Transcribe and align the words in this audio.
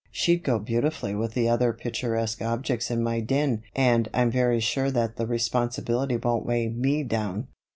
"She'd 0.11 0.43
go 0.43 0.57
beautifully 0.57 1.13
with 1.13 1.33
the 1.35 1.47
other 1.47 1.73
picturesque 1.73 2.41
objects 2.41 2.89
in 2.89 3.03
my 3.03 3.19
den 3.19 3.61
and 3.75 4.09
I'm 4.15 4.31
very 4.31 4.59
sure 4.59 4.89
that 4.89 5.17
the 5.17 5.27
responsibility 5.27 6.17
won't 6.17 6.43
weigh 6.43 6.69
me 6.69 7.03
down." 7.03 7.49